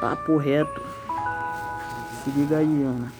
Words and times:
Papo 0.00 0.36
reto. 0.36 0.82
Se 2.22 2.30
liga 2.30 2.58
aí, 2.58 2.82
Ana. 2.82 3.12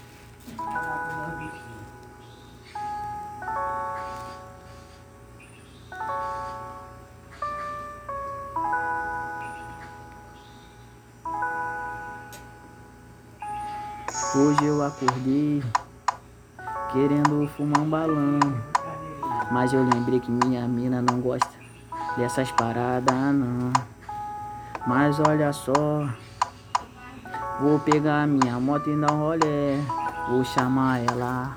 Hoje 14.35 14.67
eu 14.67 14.85
acordei 14.85 15.63
querendo 16.93 17.49
fumar 17.57 17.81
um 17.81 17.89
balão. 17.89 18.39
Mas 19.51 19.73
eu 19.73 19.83
lembrei 19.83 20.21
que 20.21 20.31
minha 20.31 20.69
mina 20.69 21.01
não 21.01 21.21
gosta 21.21 21.49
dessas 22.19 22.51
paradas, 22.53 23.15
não. 23.35 23.73
Mas 24.87 25.19
olha 25.21 25.53
só, 25.53 26.07
vou 27.61 27.79
pegar 27.81 28.27
minha 28.27 28.59
moto 28.61 28.91
e 28.91 28.97
dar 28.97 29.13
um 29.13 29.21
rolé. 29.21 29.81
Vou 30.29 30.45
chamar 30.45 31.01
ela 31.01 31.57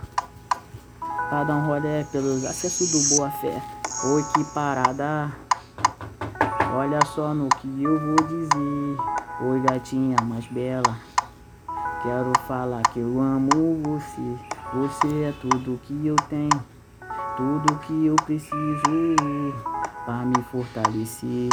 pra 1.30 1.44
dar 1.44 1.56
um 1.56 1.68
rolé 1.68 2.04
pelos 2.12 2.46
acessos 2.46 2.92
do 2.92 3.16
Boa 3.16 3.30
Fé. 3.32 3.62
Oi, 4.06 4.24
que 4.34 4.44
parada. 4.54 5.32
Olha 6.74 7.00
só 7.14 7.34
no 7.34 7.50
que 7.50 7.84
eu 7.84 8.00
vou 8.00 8.28
dizer. 8.28 8.98
Oi, 9.42 9.60
gatinha 9.62 10.18
mais 10.24 10.46
bela. 10.48 10.98
Quero 12.04 12.32
falar 12.48 12.82
que 12.84 13.00
eu 13.00 13.20
amo 13.20 13.82
você. 13.84 14.38
Você 14.74 15.24
é 15.24 15.34
tudo 15.42 15.80
que 15.84 16.08
eu 16.08 16.16
tenho, 16.30 16.64
tudo 17.36 17.80
que 17.80 18.06
eu 18.06 18.16
preciso 18.18 18.54
para 20.06 20.26
me 20.26 20.42
fortalecer. 20.52 21.50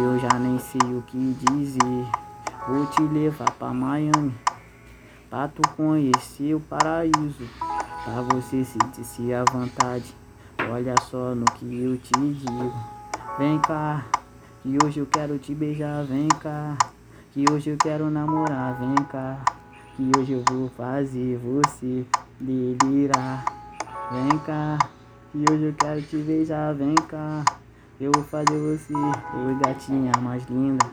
Eu 0.00 0.18
já 0.18 0.38
nem 0.38 0.58
sei 0.58 0.80
o 0.80 1.02
que 1.02 1.36
dizer. 1.50 2.27
Vou 2.68 2.84
te 2.84 3.00
levar 3.00 3.50
pra 3.52 3.72
Miami, 3.72 4.34
pra 5.30 5.48
tu 5.48 5.66
conhecer 5.74 6.54
o 6.54 6.60
paraíso, 6.60 7.48
pra 8.04 8.20
você 8.20 8.62
sentir-se 8.62 9.32
à 9.32 9.42
vontade. 9.50 10.14
Olha 10.70 10.94
só 11.08 11.34
no 11.34 11.46
que 11.46 11.64
eu 11.64 11.96
te 11.96 12.12
digo. 12.12 12.72
Vem 13.38 13.58
cá, 13.60 14.04
que 14.62 14.76
hoje 14.84 15.00
eu 15.00 15.06
quero 15.06 15.38
te 15.38 15.54
beijar. 15.54 16.04
Vem 16.04 16.28
cá, 16.28 16.76
que 17.32 17.46
hoje 17.50 17.70
eu 17.70 17.78
quero 17.78 18.10
namorar. 18.10 18.74
Vem 18.74 18.94
cá, 19.06 19.38
que 19.96 20.10
hoje 20.18 20.32
eu 20.34 20.44
vou 20.50 20.68
fazer 20.68 21.38
você 21.38 22.04
delirar. 22.38 23.46
Vem 24.12 24.38
cá, 24.40 24.76
que 25.32 25.42
hoje 25.50 25.64
eu 25.64 25.72
quero 25.72 26.02
te 26.02 26.18
beijar. 26.18 26.74
Vem 26.74 26.94
cá, 26.94 27.42
eu 27.98 28.12
vou 28.14 28.24
fazer 28.24 28.58
você, 28.58 28.92
oi 28.92 29.54
gatinha 29.64 30.12
mais 30.20 30.44
linda, 30.50 30.84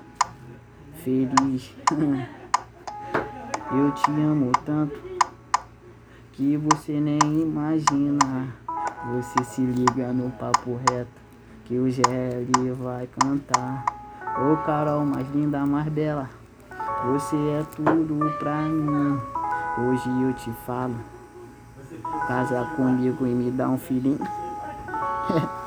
feliz. 1.06 1.72
eu 3.72 3.92
te 3.92 4.10
amo 4.10 4.52
tanto 4.66 5.00
que 6.34 6.58
você 6.58 6.94
nem 6.94 7.20
imagina. 7.22 8.48
Você 9.14 9.44
se 9.44 9.62
liga 9.62 10.12
no 10.12 10.32
papo 10.32 10.80
reto 10.90 11.12
que 11.66 11.78
o 11.78 11.88
GL 11.88 12.74
vai 12.74 13.08
cantar. 13.20 13.86
Ô 14.36 14.58
Carol, 14.66 15.06
mais 15.06 15.30
linda, 15.30 15.64
mais 15.64 15.88
bela, 15.88 16.28
você 17.06 17.36
é 17.36 17.64
tudo 17.76 18.34
pra 18.40 18.64
mim. 18.64 19.20
Hoje 19.78 20.10
eu 20.24 20.34
te 20.34 20.52
falo, 20.66 20.96
casa 22.28 22.66
comigo 22.76 23.28
e 23.28 23.30
me 23.30 23.52
dá 23.52 23.70
um 23.70 23.78
filhinho. 23.78 24.20